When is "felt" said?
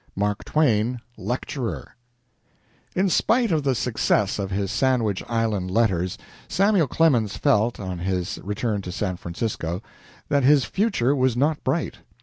7.37-7.79